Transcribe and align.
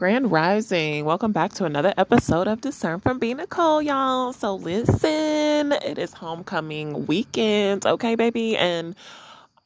Grand 0.00 0.32
Rising. 0.32 1.04
Welcome 1.04 1.32
back 1.32 1.52
to 1.52 1.66
another 1.66 1.92
episode 1.98 2.48
of 2.48 2.62
Discern 2.62 3.00
from 3.00 3.18
B 3.18 3.34
Nicole, 3.34 3.82
y'all. 3.82 4.32
So 4.32 4.54
listen, 4.54 5.72
it 5.72 5.98
is 5.98 6.14
homecoming 6.14 7.04
weekend, 7.04 7.84
okay, 7.84 8.14
baby? 8.14 8.56
And 8.56 8.96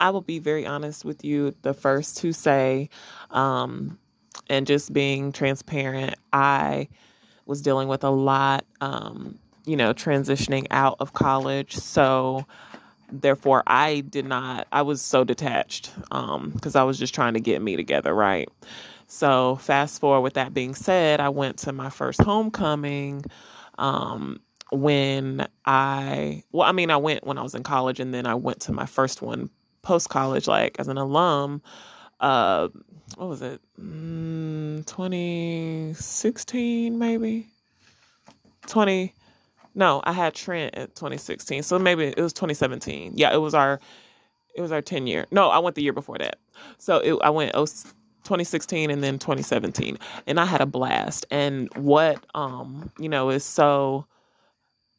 I 0.01 0.11
will 0.11 0.23
be 0.23 0.41
very 0.41 0.67
honest 0.67 1.05
with 1.05 1.25
you, 1.25 1.55
the 1.63 1.73
first 1.73 2.17
to 2.17 2.33
say, 2.33 2.91
um, 3.31 3.97
and 4.51 4.67
just 4.67 4.93
being 4.93 5.31
transparent, 5.31 6.17
I 6.33 6.89
was 7.47 7.63
dealing 7.63 7.87
with 7.87 8.03
a 8.03 8.11
lot, 8.11 8.65
um, 8.81 9.39
you 9.67 9.77
know, 9.77 9.95
transitioning 9.95 10.67
out 10.73 10.97
of 10.99 11.13
college. 11.13 11.77
So 11.77 12.45
therefore 13.13 13.63
I 13.69 14.01
did 14.01 14.25
not 14.25 14.67
I 14.73 14.83
was 14.83 15.01
so 15.01 15.23
detached 15.23 15.93
um 16.11 16.51
because 16.51 16.75
I 16.75 16.83
was 16.83 16.99
just 16.99 17.15
trying 17.15 17.35
to 17.35 17.41
get 17.41 17.63
me 17.63 17.77
together, 17.77 18.13
right? 18.13 18.49
So, 19.15 19.55
fast 19.55 20.01
forward 20.01 20.23
with 20.23 20.35
that 20.35 20.53
being 20.53 20.75
said, 20.75 21.21
I 21.21 21.29
went 21.29 21.59
to 21.59 21.73
my 21.73 21.89
first 21.89 22.21
homecoming 22.21 23.25
um, 23.79 24.41
when 24.73 25.47
I, 25.65 26.43
well, 26.51 26.69
I 26.69 26.73
mean, 26.73 26.91
I 26.91 26.97
went 26.97 27.25
when 27.25 27.39
I 27.39 27.43
was 27.43 27.55
in 27.55 27.63
college 27.63 28.01
and 28.01 28.13
then 28.13 28.27
I 28.27 28.35
went 28.35 28.59
to 28.63 28.73
my 28.73 28.87
first 28.87 29.23
one 29.23 29.51
post 29.83 30.09
college, 30.09 30.49
like 30.49 30.81
as 30.81 30.89
an 30.89 30.99
alum. 30.99 31.63
Uh, 32.19 32.71
what 33.15 33.29
was 33.29 33.41
it? 33.41 33.61
Mm, 33.81 34.85
2016, 34.85 36.99
maybe? 36.99 37.47
20. 38.67 39.15
No, 39.77 40.01
I 40.03 40.11
had 40.11 40.35
Trent 40.35 40.75
at 40.75 40.97
2016. 40.97 41.63
So 41.63 41.79
maybe 41.79 42.07
it 42.07 42.19
was 42.19 42.33
2017. 42.33 43.13
Yeah, 43.15 43.33
it 43.33 43.39
was 43.39 43.55
our 43.55 43.79
it 44.57 44.61
was 44.61 44.73
our 44.73 44.83
10 44.83 45.07
year. 45.07 45.27
No, 45.31 45.51
I 45.51 45.61
went 45.61 45.77
the 45.77 45.85
year 45.85 45.93
before 45.93 46.19
that. 46.19 46.41
So 46.79 46.99
it, 46.99 47.17
I 47.23 47.31
went 47.31 47.55
2016 48.25 48.91
and 48.91 49.03
then 49.03 49.19
2017 49.19 49.99
and 50.27 50.41
i 50.41 50.45
had 50.45 50.61
a 50.61 50.67
blast. 50.67 51.27
And 51.31 51.69
what 51.77 52.25
um 52.35 52.91
you 52.99 53.09
know 53.09 53.31
is 53.31 53.45
so 53.45 54.07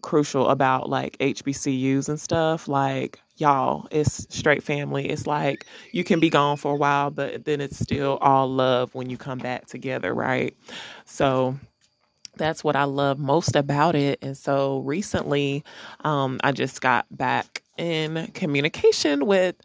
crucial 0.01 0.49
about 0.49 0.87
like 0.87 1.17
hbcus 1.17 2.07
and 2.07 2.19
stuff 2.19 2.67
like 2.67 3.19
y'all 3.37 3.87
it's 3.91 4.27
straight 4.33 4.63
family. 4.63 5.09
It's 5.09 5.25
like 5.27 5.65
you 5.91 6.03
can 6.03 6.19
be 6.19 6.29
gone 6.29 6.57
for 6.57 6.73
a 6.73 6.77
while 6.77 7.09
but 7.09 7.45
then 7.45 7.59
it's 7.59 7.79
still 7.79 8.17
all 8.21 8.47
love 8.47 8.93
when 8.95 9.09
you 9.09 9.17
come 9.17 9.39
back 9.39 9.65
together 9.65 10.13
right? 10.13 10.55
So 11.05 11.57
that's 12.37 12.63
what 12.63 12.75
i 12.75 12.83
love 12.83 13.17
most 13.17 13.55
about 13.55 13.95
it. 13.95 14.19
And 14.21 14.37
so 14.37 14.79
recently 14.79 15.63
um 16.03 16.39
i 16.43 16.51
just 16.51 16.81
got 16.81 17.05
back 17.09 17.63
in 17.77 18.27
communication 18.33 19.25
with 19.25 19.55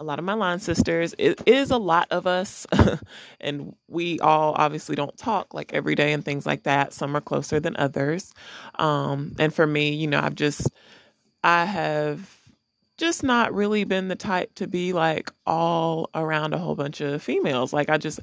a 0.00 0.04
lot 0.04 0.18
of 0.18 0.24
my 0.24 0.34
line 0.34 0.58
sisters. 0.58 1.14
It 1.18 1.42
is 1.46 1.70
a 1.70 1.76
lot 1.76 2.08
of 2.10 2.26
us, 2.26 2.66
and 3.40 3.76
we 3.86 4.18
all 4.20 4.54
obviously 4.56 4.96
don't 4.96 5.16
talk 5.18 5.54
like 5.54 5.74
every 5.74 5.94
day 5.94 6.12
and 6.12 6.24
things 6.24 6.46
like 6.46 6.64
that. 6.64 6.94
Some 6.94 7.14
are 7.16 7.20
closer 7.20 7.60
than 7.60 7.76
others. 7.76 8.32
Um, 8.76 9.36
and 9.38 9.54
for 9.54 9.66
me, 9.66 9.92
you 9.94 10.06
know, 10.08 10.20
I've 10.20 10.34
just, 10.34 10.68
I 11.44 11.66
have 11.66 12.38
just 12.98 13.22
not 13.22 13.54
really 13.54 13.84
been 13.84 14.08
the 14.08 14.16
type 14.16 14.54
to 14.56 14.66
be 14.66 14.92
like 14.94 15.30
all 15.46 16.10
around 16.14 16.54
a 16.54 16.58
whole 16.58 16.74
bunch 16.76 17.00
of 17.02 17.22
females. 17.22 17.72
Like, 17.72 17.90
I 17.90 17.98
just 17.98 18.20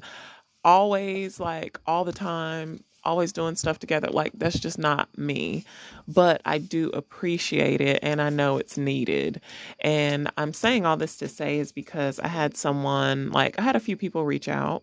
always, 0.64 1.40
like, 1.40 1.78
all 1.86 2.04
the 2.04 2.12
time, 2.12 2.84
always 3.08 3.32
doing 3.32 3.56
stuff 3.56 3.78
together. 3.78 4.08
Like, 4.08 4.32
that's 4.34 4.58
just 4.58 4.78
not 4.78 5.08
me. 5.16 5.64
But 6.06 6.40
I 6.44 6.58
do 6.58 6.90
appreciate 6.90 7.80
it 7.80 7.98
and 8.02 8.20
I 8.20 8.30
know 8.30 8.58
it's 8.58 8.78
needed. 8.78 9.40
And 9.80 10.30
I'm 10.36 10.52
saying 10.52 10.86
all 10.86 10.96
this 10.96 11.16
to 11.18 11.28
say 11.28 11.58
is 11.58 11.72
because 11.72 12.20
I 12.20 12.28
had 12.28 12.56
someone, 12.56 13.30
like, 13.30 13.58
I 13.58 13.62
had 13.62 13.76
a 13.76 13.80
few 13.80 13.96
people 13.96 14.24
reach 14.24 14.48
out. 14.48 14.82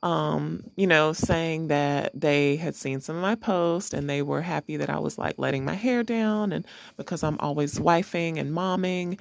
Um, 0.00 0.62
you 0.76 0.86
know, 0.86 1.12
saying 1.12 1.68
that 1.68 2.12
they 2.14 2.54
had 2.54 2.76
seen 2.76 3.00
some 3.00 3.16
of 3.16 3.22
my 3.22 3.34
posts 3.34 3.92
and 3.92 4.08
they 4.08 4.22
were 4.22 4.42
happy 4.42 4.76
that 4.76 4.88
I 4.88 5.00
was 5.00 5.18
like 5.18 5.36
letting 5.38 5.64
my 5.64 5.74
hair 5.74 6.04
down 6.04 6.52
and 6.52 6.64
because 6.96 7.24
I'm 7.24 7.36
always 7.40 7.80
wifing 7.80 8.38
and 8.38 8.52
momming, 8.52 9.18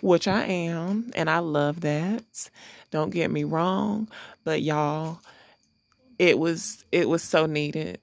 which 0.00 0.26
I 0.26 0.44
am, 0.44 1.10
and 1.14 1.28
I 1.28 1.40
love 1.40 1.82
that. 1.82 2.50
Don't 2.90 3.10
get 3.10 3.30
me 3.30 3.44
wrong, 3.44 4.08
but 4.44 4.62
y'all, 4.62 5.20
it 6.18 6.38
was 6.38 6.84
it 6.92 7.08
was 7.08 7.22
so 7.22 7.46
needed. 7.46 8.00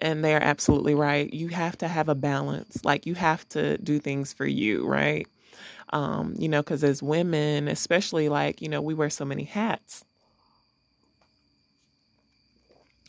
And 0.00 0.24
they're 0.24 0.42
absolutely 0.42 0.94
right. 0.94 1.32
You 1.32 1.48
have 1.48 1.78
to 1.78 1.88
have 1.88 2.08
a 2.08 2.14
balance. 2.16 2.84
Like 2.84 3.06
you 3.06 3.14
have 3.14 3.48
to 3.50 3.78
do 3.78 3.98
things 4.00 4.32
for 4.32 4.46
you 4.46 4.86
right? 4.86 5.26
Um 5.92 6.34
you 6.38 6.48
know 6.48 6.62
because 6.62 6.84
as 6.84 7.02
women 7.02 7.68
especially 7.68 8.28
like 8.28 8.62
you 8.62 8.68
know 8.68 8.82
we 8.82 8.94
wear 8.94 9.10
so 9.10 9.24
many 9.24 9.44
hats. 9.44 10.04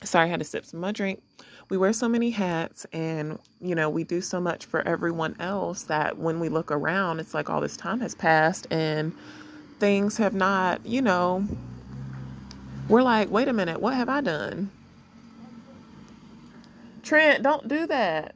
Sorry 0.04 0.26
i 0.26 0.30
had 0.30 0.40
to 0.40 0.46
sip 0.46 0.66
some 0.66 0.82
my 0.82 0.92
drink. 0.92 1.22
We 1.70 1.78
wear 1.78 1.94
so 1.94 2.10
many 2.10 2.32
hats 2.32 2.86
and 2.94 3.40
you 3.62 3.76
know 3.76 3.90
we 3.90 4.04
do 4.04 4.22
so 4.22 4.42
much 4.42 4.66
for 4.66 4.88
everyone 4.88 5.36
else 5.40 5.84
that 5.84 6.18
when 6.20 6.40
we 6.40 6.50
look 6.50 6.72
around 6.72 7.20
it's 7.20 7.34
like 7.34 7.50
all 7.50 7.62
this 7.62 7.78
time 7.78 8.02
has 8.02 8.16
passed 8.16 8.68
and 8.72 9.14
things 9.80 10.18
have 10.18 10.34
not 10.34 10.86
you 10.86 11.02
know 11.02 11.48
we're 12.88 13.02
like, 13.04 13.30
wait 13.30 13.48
a 13.48 13.54
minute, 13.54 13.80
what 13.80 13.96
have 13.96 14.10
I 14.10 14.22
done? 14.22 14.70
Trent, 17.04 17.44
don't 17.44 17.68
do 17.68 17.86
that. 17.88 18.36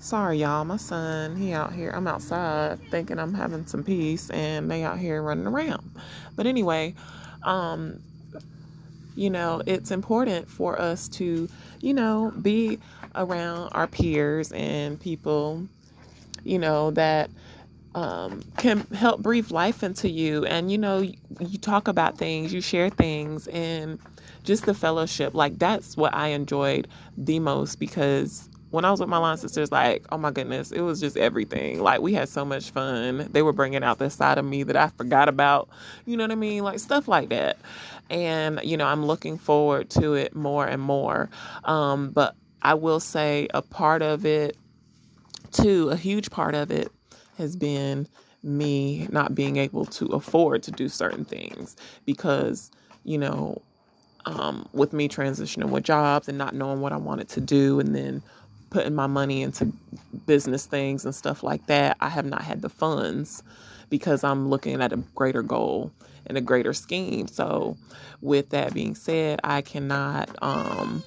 Sorry, 0.00 0.38
y'all. 0.38 0.64
My 0.64 0.76
son, 0.76 1.36
he 1.36 1.52
out 1.52 1.72
here. 1.72 1.90
I'm 1.90 2.06
outside 2.06 2.78
thinking 2.90 3.18
I'm 3.18 3.34
having 3.34 3.66
some 3.66 3.82
peace, 3.82 4.30
and 4.30 4.70
they 4.70 4.84
out 4.84 4.98
here 4.98 5.20
running 5.22 5.46
around. 5.46 5.90
But 6.36 6.46
anyway, 6.46 6.94
um, 7.42 8.00
you 9.16 9.28
know, 9.28 9.60
it's 9.66 9.90
important 9.90 10.48
for 10.48 10.80
us 10.80 11.08
to, 11.08 11.48
you 11.80 11.94
know, 11.94 12.32
be 12.40 12.78
around 13.16 13.70
our 13.72 13.88
peers 13.88 14.52
and 14.52 15.00
people, 15.00 15.66
you 16.44 16.60
know, 16.60 16.92
that 16.92 17.28
um, 17.98 18.42
can 18.58 18.86
help 18.94 19.22
breathe 19.22 19.50
life 19.50 19.82
into 19.82 20.08
you. 20.08 20.44
And 20.46 20.70
you 20.70 20.78
know, 20.78 20.98
you, 20.98 21.14
you 21.40 21.58
talk 21.58 21.88
about 21.88 22.16
things, 22.16 22.52
you 22.52 22.60
share 22.60 22.90
things, 22.90 23.48
and 23.48 23.98
just 24.44 24.66
the 24.66 24.74
fellowship. 24.74 25.34
Like 25.34 25.58
that's 25.58 25.96
what 25.96 26.14
I 26.14 26.28
enjoyed 26.28 26.86
the 27.16 27.40
most 27.40 27.80
because 27.80 28.48
when 28.70 28.84
I 28.84 28.90
was 28.90 29.00
with 29.00 29.08
my 29.08 29.18
line 29.18 29.36
sisters, 29.38 29.72
like, 29.72 30.06
oh 30.12 30.18
my 30.18 30.30
goodness, 30.30 30.70
it 30.70 30.82
was 30.82 31.00
just 31.00 31.16
everything. 31.16 31.80
Like, 31.80 32.02
we 32.02 32.12
had 32.12 32.28
so 32.28 32.44
much 32.44 32.70
fun. 32.70 33.26
They 33.32 33.40
were 33.40 33.54
bringing 33.54 33.82
out 33.82 33.98
this 33.98 34.14
side 34.14 34.36
of 34.36 34.44
me 34.44 34.62
that 34.64 34.76
I 34.76 34.88
forgot 34.88 35.26
about. 35.26 35.70
You 36.04 36.18
know 36.18 36.24
what 36.24 36.32
I 36.32 36.34
mean? 36.34 36.62
Like, 36.64 36.78
stuff 36.78 37.08
like 37.08 37.30
that. 37.30 37.56
And, 38.10 38.60
you 38.62 38.76
know, 38.76 38.86
I'm 38.86 39.06
looking 39.06 39.38
forward 39.38 39.88
to 39.92 40.12
it 40.12 40.36
more 40.36 40.66
and 40.66 40.82
more. 40.82 41.30
Um, 41.64 42.10
but 42.10 42.36
I 42.60 42.74
will 42.74 43.00
say 43.00 43.48
a 43.54 43.62
part 43.62 44.02
of 44.02 44.26
it, 44.26 44.54
too, 45.50 45.88
a 45.88 45.96
huge 45.96 46.30
part 46.30 46.54
of 46.54 46.70
it 46.70 46.92
has 47.38 47.56
been 47.56 48.06
me 48.42 49.08
not 49.10 49.34
being 49.34 49.56
able 49.56 49.86
to 49.86 50.06
afford 50.06 50.62
to 50.64 50.70
do 50.70 50.88
certain 50.88 51.24
things 51.24 51.76
because, 52.06 52.70
you 53.04 53.18
know, 53.18 53.60
um, 54.26 54.68
with 54.72 54.92
me 54.92 55.08
transitioning 55.08 55.70
with 55.70 55.84
jobs 55.84 56.28
and 56.28 56.38
not 56.38 56.54
knowing 56.54 56.80
what 56.80 56.92
I 56.92 56.96
wanted 56.98 57.28
to 57.30 57.40
do 57.40 57.80
and 57.80 57.94
then 57.94 58.22
putting 58.70 58.94
my 58.94 59.06
money 59.06 59.42
into 59.42 59.72
business 60.26 60.66
things 60.66 61.04
and 61.04 61.14
stuff 61.14 61.42
like 61.42 61.66
that, 61.66 61.96
I 62.00 62.08
have 62.10 62.26
not 62.26 62.42
had 62.42 62.62
the 62.62 62.68
funds 62.68 63.42
because 63.90 64.22
I'm 64.24 64.50
looking 64.50 64.82
at 64.82 64.92
a 64.92 64.98
greater 65.14 65.42
goal 65.42 65.92
and 66.26 66.36
a 66.36 66.42
greater 66.42 66.74
scheme. 66.74 67.26
So, 67.28 67.76
with 68.20 68.50
that 68.50 68.74
being 68.74 68.94
said, 68.94 69.40
I 69.44 69.62
cannot 69.62 70.30
um, 70.42 71.02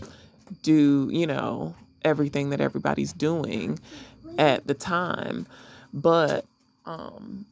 do, 0.63 1.09
you 1.11 1.27
know, 1.27 1.75
everything 2.03 2.49
that 2.49 2.61
everybody's 2.61 3.13
doing 3.13 3.79
at 4.37 4.67
the 4.67 4.73
time. 4.73 5.45
But 5.93 6.45
um, 6.85 7.45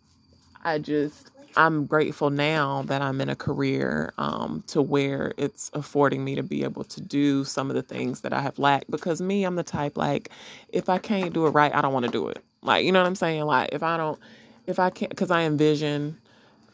I 0.64 0.80
just 0.80 1.32
I'm 1.58 1.86
grateful 1.86 2.30
now 2.30 2.84
that 2.84 3.02
I'm 3.02 3.22
in 3.22 3.30
a 3.30 3.36
career 3.36 4.14
um, 4.18 4.64
to 4.68 4.82
where 4.82 5.34
it's 5.38 5.72
affording 5.74 6.24
me 6.24 6.36
to 6.36 6.44
be 6.44 6.64
able 6.64 6.84
to 6.86 7.02
do 7.02 7.44
some 7.44 7.70
of 7.70 7.76
the 7.76 7.82
things 7.82 8.22
that 8.22 8.34
I 8.34 8.42
have 8.42 8.60
lacked. 8.60 8.92
Because 8.92 9.22
me, 9.22 9.44
I'm 9.44 9.56
the 9.56 9.64
type 9.64 9.98
like 9.98 10.30
if 10.70 10.90
I 10.90 11.00
can't 11.00 11.34
do 11.34 11.48
it 11.48 11.52
right, 11.52 11.74
I 11.74 11.82
don't 11.82 11.94
want 11.94 12.06
to 12.06 12.12
do 12.12 12.28
it. 12.30 12.44
Like 12.64 12.86
you 12.86 12.92
know 12.92 13.02
what 13.02 13.08
I'm 13.08 13.16
saying? 13.16 13.44
Like 13.46 13.70
if 13.74 13.84
I 13.84 13.98
don't, 13.98 14.20
if 14.68 14.80
I 14.80 14.90
can't, 14.90 15.10
because 15.10 15.32
I 15.32 15.44
envision 15.44 16.18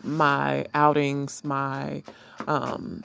my 0.03 0.65
outings, 0.73 1.43
my 1.43 2.03
um, 2.47 3.03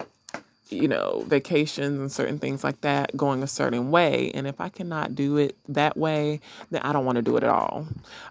you 0.70 0.88
know, 0.88 1.24
vacations 1.26 1.98
and 1.98 2.10
certain 2.10 2.38
things 2.38 2.64
like 2.64 2.80
that 2.82 3.16
going 3.16 3.42
a 3.42 3.46
certain 3.46 3.90
way. 3.90 4.30
And 4.32 4.46
if 4.46 4.60
I 4.60 4.68
cannot 4.68 5.14
do 5.14 5.36
it 5.36 5.56
that 5.68 5.96
way, 5.96 6.40
then 6.70 6.82
I 6.82 6.92
don't 6.92 7.04
want 7.04 7.16
to 7.16 7.22
do 7.22 7.36
it 7.36 7.42
at 7.42 7.50
all. 7.50 7.86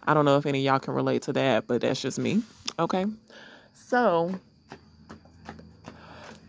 I 0.05 0.13
don't 0.13 0.25
know 0.25 0.37
if 0.37 0.45
any 0.45 0.61
y'all 0.61 0.79
can 0.79 0.93
relate 0.93 1.23
to 1.23 1.33
that, 1.33 1.67
but 1.67 1.81
that's 1.81 2.01
just 2.01 2.19
me. 2.19 2.43
Okay. 2.77 3.05
So 3.73 4.33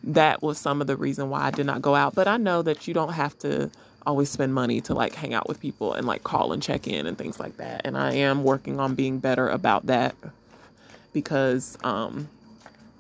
that 0.04 0.42
was 0.42 0.58
some 0.58 0.80
of 0.80 0.86
the 0.86 0.96
reason 0.96 1.30
why 1.30 1.42
I 1.42 1.50
did 1.50 1.66
not 1.66 1.82
go 1.82 1.94
out. 1.94 2.14
But 2.14 2.28
I 2.28 2.36
know 2.36 2.62
that 2.62 2.88
you 2.88 2.94
don't 2.94 3.12
have 3.12 3.38
to 3.40 3.70
always 4.06 4.30
spend 4.30 4.54
money 4.54 4.80
to 4.80 4.94
like 4.94 5.14
hang 5.14 5.34
out 5.34 5.46
with 5.48 5.60
people 5.60 5.92
and 5.92 6.06
like 6.06 6.24
call 6.24 6.52
and 6.52 6.62
check 6.62 6.86
in 6.86 7.06
and 7.06 7.18
things 7.18 7.38
like 7.38 7.56
that. 7.58 7.82
And 7.84 7.98
I 7.98 8.14
am 8.14 8.44
working 8.44 8.80
on 8.80 8.94
being 8.94 9.18
better 9.18 9.48
about 9.48 9.86
that 9.86 10.14
because 11.12 11.76
um 11.84 12.28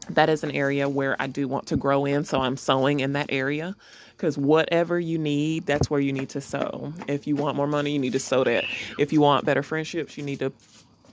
that 0.08 0.28
is 0.28 0.42
an 0.42 0.50
area 0.50 0.88
where 0.88 1.16
I 1.20 1.26
do 1.26 1.46
want 1.46 1.66
to 1.68 1.76
grow 1.76 2.04
in. 2.04 2.24
So 2.24 2.40
I'm 2.40 2.56
sowing 2.56 3.00
in 3.00 3.12
that 3.12 3.26
area 3.28 3.76
because 4.16 4.36
whatever 4.36 4.98
you 4.98 5.18
need, 5.18 5.66
that's 5.66 5.88
where 5.88 6.00
you 6.00 6.12
need 6.12 6.30
to 6.30 6.40
sow. 6.40 6.92
If 7.06 7.26
you 7.26 7.36
want 7.36 7.56
more 7.56 7.66
money, 7.66 7.92
you 7.92 7.98
need 7.98 8.12
to 8.12 8.18
sow 8.18 8.44
that. 8.44 8.64
If 8.98 9.12
you 9.12 9.20
want 9.20 9.44
better 9.44 9.62
friendships, 9.62 10.16
you 10.16 10.24
need 10.24 10.40
to 10.40 10.52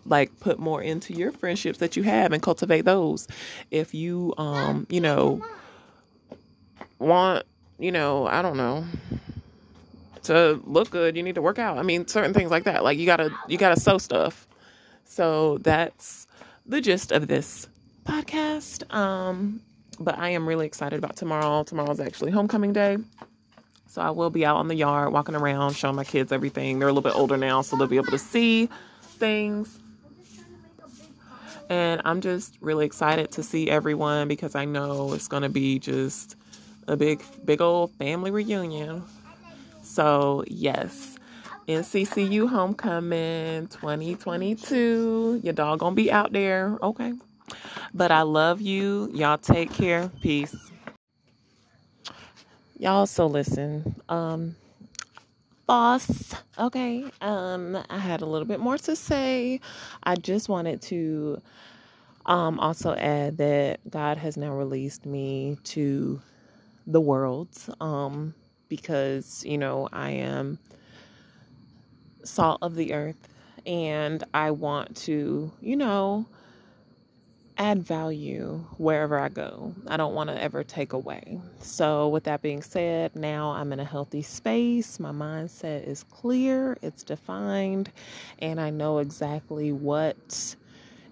like 0.05 0.39
put 0.39 0.57
more 0.57 0.81
into 0.81 1.13
your 1.13 1.31
friendships 1.31 1.79
that 1.79 1.95
you 1.95 2.03
have 2.03 2.31
and 2.31 2.41
cultivate 2.41 2.85
those. 2.85 3.27
If 3.71 3.93
you 3.93 4.33
um, 4.37 4.87
you 4.89 5.01
know, 5.01 5.43
want, 6.99 7.45
you 7.77 7.91
know, 7.91 8.25
I 8.27 8.41
don't 8.41 8.57
know, 8.57 8.85
to 10.23 10.61
look 10.65 10.89
good, 10.89 11.15
you 11.15 11.23
need 11.23 11.35
to 11.35 11.41
work 11.41 11.59
out. 11.59 11.77
I 11.77 11.83
mean, 11.83 12.07
certain 12.07 12.33
things 12.33 12.51
like 12.51 12.63
that. 12.65 12.83
Like 12.83 12.97
you 12.97 13.05
gotta 13.05 13.31
you 13.47 13.57
gotta 13.57 13.79
sow 13.79 13.97
stuff. 13.97 14.47
So 15.05 15.57
that's 15.59 16.27
the 16.65 16.81
gist 16.81 17.11
of 17.11 17.27
this 17.27 17.67
podcast. 18.07 18.91
Um, 18.93 19.61
but 19.99 20.17
I 20.17 20.29
am 20.29 20.47
really 20.47 20.65
excited 20.65 20.97
about 20.97 21.15
tomorrow. 21.15 21.63
Tomorrow's 21.63 21.99
actually 21.99 22.31
homecoming 22.31 22.73
day. 22.73 22.97
So 23.87 24.01
I 24.01 24.11
will 24.11 24.29
be 24.29 24.45
out 24.45 24.57
on 24.57 24.67
the 24.67 24.75
yard 24.75 25.11
walking 25.11 25.35
around, 25.35 25.75
showing 25.75 25.95
my 25.95 26.03
kids 26.03 26.31
everything. 26.31 26.79
They're 26.79 26.87
a 26.87 26.93
little 26.93 27.09
bit 27.09 27.15
older 27.17 27.37
now, 27.37 27.61
so 27.61 27.75
they'll 27.75 27.87
be 27.87 27.97
able 27.97 28.11
to 28.11 28.19
see 28.19 28.69
things. 29.01 29.79
And 31.69 32.01
I'm 32.05 32.21
just 32.21 32.57
really 32.61 32.85
excited 32.85 33.31
to 33.31 33.43
see 33.43 33.69
everyone 33.69 34.27
because 34.27 34.55
I 34.55 34.65
know 34.65 35.13
it's 35.13 35.27
going 35.27 35.43
to 35.43 35.49
be 35.49 35.79
just 35.79 36.35
a 36.87 36.95
big, 36.95 37.23
big 37.43 37.61
old 37.61 37.91
family 37.95 38.31
reunion. 38.31 39.03
So, 39.81 40.43
yes, 40.47 41.17
NCCU 41.67 42.47
Homecoming 42.47 43.67
2022. 43.67 45.41
Your 45.43 45.53
dog 45.53 45.79
gonna 45.79 45.95
be 45.95 46.11
out 46.11 46.31
there. 46.31 46.77
Okay. 46.81 47.13
But 47.93 48.11
I 48.11 48.21
love 48.23 48.61
you. 48.61 49.09
Y'all 49.13 49.37
take 49.37 49.73
care. 49.73 50.09
Peace. 50.21 50.55
Y'all 52.79 53.07
so 53.07 53.27
listen. 53.27 53.95
Um 54.09 54.55
boss. 55.65 56.35
Okay. 56.59 57.05
Um 57.21 57.77
I 57.89 57.97
had 57.97 58.21
a 58.21 58.25
little 58.25 58.47
bit 58.47 58.59
more 58.59 58.77
to 58.79 58.95
say. 58.95 59.59
I 60.03 60.15
just 60.15 60.49
wanted 60.49 60.81
to 60.83 61.41
um 62.25 62.59
also 62.59 62.93
add 62.95 63.37
that 63.37 63.79
God 63.89 64.17
has 64.17 64.37
now 64.37 64.53
released 64.53 65.05
me 65.05 65.57
to 65.65 66.21
the 66.85 67.01
world 67.01 67.49
um 67.81 68.33
because, 68.69 69.43
you 69.45 69.57
know, 69.57 69.89
I 69.93 70.11
am 70.11 70.59
salt 72.23 72.59
of 72.61 72.75
the 72.75 72.93
earth 72.93 73.27
and 73.65 74.23
I 74.33 74.51
want 74.51 74.95
to, 74.97 75.51
you 75.61 75.75
know, 75.75 76.25
add 77.57 77.83
value 77.83 78.63
wherever 78.77 79.19
I 79.19 79.29
go. 79.29 79.73
I 79.87 79.97
don't 79.97 80.13
want 80.13 80.29
to 80.29 80.41
ever 80.41 80.63
take 80.63 80.93
away. 80.93 81.39
So, 81.59 82.07
with 82.09 82.23
that 82.25 82.41
being 82.41 82.61
said, 82.61 83.15
now 83.15 83.51
I'm 83.51 83.73
in 83.73 83.79
a 83.79 83.85
healthy 83.85 84.21
space. 84.21 84.99
My 84.99 85.11
mindset 85.11 85.87
is 85.87 86.03
clear, 86.03 86.77
it's 86.81 87.03
defined, 87.03 87.91
and 88.39 88.61
I 88.61 88.69
know 88.69 88.99
exactly 88.99 89.71
what 89.71 90.55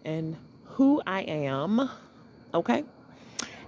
and 0.03 0.35
who 0.63 1.01
I 1.07 1.21
am. 1.21 1.89
Okay. 2.53 2.83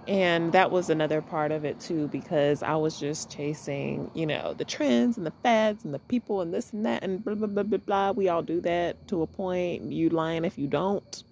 And 0.06 0.52
that 0.52 0.70
was 0.70 0.88
another 0.88 1.20
part 1.20 1.52
of 1.52 1.66
it 1.66 1.78
too, 1.80 2.08
because 2.08 2.62
I 2.62 2.76
was 2.76 2.98
just 2.98 3.30
chasing, 3.30 4.10
you 4.14 4.24
know, 4.24 4.54
the 4.54 4.64
trends 4.64 5.18
and 5.18 5.26
the 5.26 5.32
fads 5.42 5.84
and 5.84 5.92
the 5.92 5.98
people 5.98 6.40
and 6.40 6.54
this 6.54 6.72
and 6.72 6.86
that 6.86 7.02
and 7.02 7.22
blah, 7.22 7.34
blah, 7.34 7.46
blah, 7.46 7.62
blah, 7.62 7.78
blah. 7.78 8.12
We 8.12 8.30
all 8.30 8.42
do 8.42 8.60
that 8.62 9.06
to 9.08 9.20
a 9.20 9.26
point. 9.26 9.92
You 9.92 10.08
lying 10.08 10.46
if 10.46 10.56
you 10.56 10.66
don't. 10.66 11.24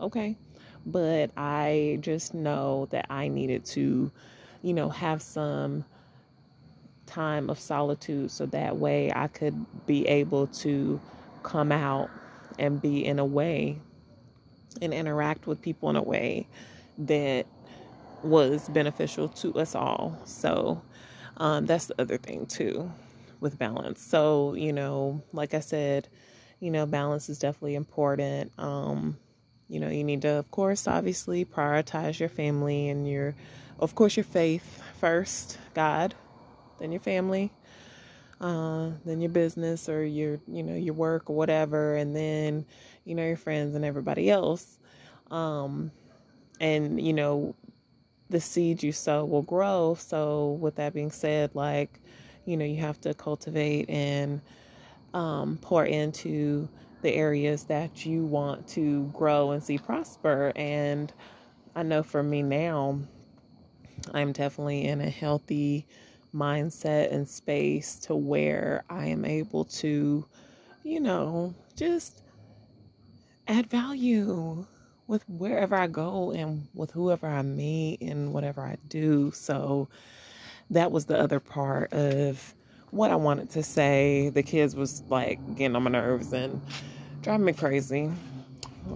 Okay 0.00 0.36
but 0.90 1.30
I 1.36 1.98
just 2.00 2.34
know 2.34 2.86
that 2.90 3.06
I 3.10 3.28
needed 3.28 3.64
to, 3.66 4.10
you 4.62 4.72
know, 4.74 4.88
have 4.88 5.22
some 5.22 5.84
time 7.06 7.48
of 7.50 7.58
solitude 7.58 8.30
so 8.30 8.46
that 8.46 8.76
way 8.76 9.12
I 9.14 9.28
could 9.28 9.86
be 9.86 10.06
able 10.06 10.46
to 10.48 11.00
come 11.42 11.72
out 11.72 12.10
and 12.58 12.80
be 12.80 13.04
in 13.04 13.18
a 13.18 13.24
way 13.24 13.78
and 14.82 14.92
interact 14.92 15.46
with 15.46 15.60
people 15.62 15.90
in 15.90 15.96
a 15.96 16.02
way 16.02 16.46
that 16.98 17.46
was 18.22 18.68
beneficial 18.70 19.28
to 19.28 19.54
us 19.54 19.74
all. 19.74 20.18
So 20.24 20.82
um, 21.38 21.66
that's 21.66 21.86
the 21.86 22.00
other 22.00 22.18
thing 22.18 22.46
too 22.46 22.90
with 23.40 23.58
balance. 23.58 24.02
So, 24.02 24.54
you 24.54 24.72
know, 24.72 25.22
like 25.32 25.54
I 25.54 25.60
said, 25.60 26.08
you 26.60 26.70
know, 26.70 26.86
balance 26.86 27.28
is 27.28 27.38
definitely 27.38 27.76
important. 27.76 28.52
Um, 28.58 29.16
you 29.68 29.80
know, 29.80 29.88
you 29.88 30.04
need 30.04 30.22
to, 30.22 30.30
of 30.30 30.50
course, 30.50 30.88
obviously 30.88 31.44
prioritize 31.44 32.18
your 32.18 32.28
family 32.28 32.88
and 32.88 33.08
your, 33.08 33.34
of 33.78 33.94
course, 33.94 34.16
your 34.16 34.24
faith 34.24 34.82
first, 34.98 35.58
God, 35.74 36.14
then 36.78 36.90
your 36.90 37.00
family, 37.00 37.52
uh, 38.40 38.90
then 39.04 39.20
your 39.20 39.30
business 39.30 39.88
or 39.88 40.04
your, 40.04 40.40
you 40.48 40.62
know, 40.62 40.74
your 40.74 40.94
work 40.94 41.28
or 41.28 41.36
whatever, 41.36 41.96
and 41.96 42.16
then, 42.16 42.64
you 43.04 43.14
know, 43.14 43.26
your 43.26 43.36
friends 43.36 43.74
and 43.74 43.84
everybody 43.84 44.30
else. 44.30 44.78
Um, 45.30 45.90
and, 46.60 47.00
you 47.00 47.12
know, 47.12 47.54
the 48.30 48.40
seed 48.40 48.82
you 48.82 48.92
sow 48.92 49.24
will 49.24 49.42
grow. 49.42 49.96
So, 49.98 50.58
with 50.60 50.76
that 50.76 50.94
being 50.94 51.10
said, 51.10 51.54
like, 51.54 52.00
you 52.46 52.56
know, 52.56 52.64
you 52.64 52.80
have 52.80 53.00
to 53.02 53.12
cultivate 53.14 53.90
and 53.90 54.40
um, 55.14 55.58
pour 55.60 55.84
into 55.84 56.68
the 57.02 57.14
areas 57.14 57.64
that 57.64 58.04
you 58.04 58.24
want 58.24 58.66
to 58.68 59.04
grow 59.14 59.52
and 59.52 59.62
see 59.62 59.78
prosper. 59.78 60.52
And 60.56 61.12
I 61.74 61.82
know 61.82 62.02
for 62.02 62.22
me 62.22 62.42
now, 62.42 62.98
I'm 64.12 64.32
definitely 64.32 64.86
in 64.86 65.00
a 65.00 65.10
healthy 65.10 65.86
mindset 66.34 67.12
and 67.12 67.28
space 67.28 67.96
to 68.00 68.14
where 68.14 68.84
I 68.90 69.06
am 69.06 69.24
able 69.24 69.64
to, 69.64 70.24
you 70.82 71.00
know, 71.00 71.54
just 71.76 72.22
add 73.46 73.68
value 73.68 74.66
with 75.06 75.26
wherever 75.28 75.74
I 75.74 75.86
go 75.86 76.32
and 76.32 76.68
with 76.74 76.90
whoever 76.90 77.26
I 77.26 77.42
meet 77.42 78.00
and 78.02 78.32
whatever 78.32 78.60
I 78.62 78.76
do. 78.88 79.32
So 79.32 79.88
that 80.70 80.92
was 80.92 81.06
the 81.06 81.18
other 81.18 81.40
part 81.40 81.92
of 81.92 82.54
what 82.90 83.10
I 83.10 83.16
wanted 83.16 83.50
to 83.50 83.62
say. 83.62 84.30
The 84.30 84.42
kids 84.42 84.74
was 84.74 85.02
like 85.08 85.38
getting 85.56 85.76
on 85.76 85.82
my 85.82 85.90
nerves 85.90 86.32
and 86.32 86.60
driving 87.22 87.46
me 87.46 87.52
crazy. 87.52 88.10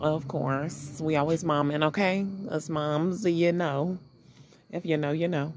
Of 0.00 0.26
course, 0.28 1.00
we 1.02 1.16
always 1.16 1.44
momming, 1.44 1.84
okay? 1.84 2.26
Us 2.50 2.68
moms, 2.68 3.24
you 3.26 3.52
know. 3.52 3.98
If 4.70 4.86
you 4.86 4.96
know, 4.96 5.12
you 5.12 5.28
know. 5.28 5.52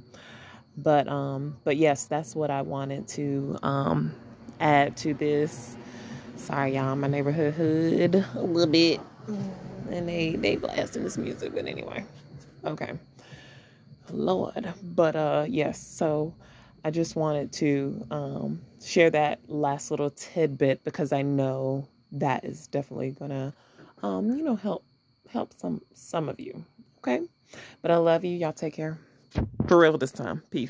But 0.78 1.08
um, 1.08 1.58
but 1.64 1.78
yes, 1.78 2.06
that's 2.06 2.36
what 2.36 2.51
I 2.51 2.62
wanted 2.62 3.08
to 3.10 3.58
um 3.63 4.13
add 4.60 4.98
to 4.98 5.13
this. 5.13 5.77
Sorry, 6.36 6.75
y'all, 6.75 6.96
my 6.96 7.08
neighborhood 7.08 7.54
hood 7.54 8.25
a 8.36 8.42
little 8.42 8.72
bit, 8.72 9.00
and 9.89 10.08
they 10.08 10.36
they 10.36 10.58
blasting 10.58 11.04
this 11.04 11.18
music. 11.18 11.54
But 11.56 11.65
anyway, 11.65 12.06
okay. 12.65 12.94
Lord, 14.12 14.74
but 14.84 15.15
uh, 15.15 15.46
yes. 15.48 15.82
So 15.82 16.34
I 16.86 16.92
just 16.92 17.15
wanted 17.15 17.51
to 17.54 18.06
um, 18.12 18.62
share 18.80 19.10
that 19.10 19.39
last 19.48 19.89
little 19.89 20.12
tidbit 20.12 20.84
because 20.84 21.12
I 21.12 21.24
know 21.24 21.88
that 22.12 22.46
is 22.46 22.68
definitely 22.68 23.10
gonna, 23.10 23.56
um, 24.04 24.30
you 24.30 24.44
know, 24.44 24.56
help 24.56 24.86
help 25.27 25.51
some 25.58 25.82
some 25.96 26.30
of 26.30 26.39
you. 26.39 26.63
Okay, 27.00 27.22
but 27.82 27.89
I 27.89 27.98
love 27.98 28.24
you. 28.24 28.38
Y'all 28.38 28.54
take 28.54 28.75
care. 28.75 29.00
For 29.68 29.80
real 29.80 29.98
this 29.98 30.12
time. 30.12 30.44
Peace. 30.51 30.70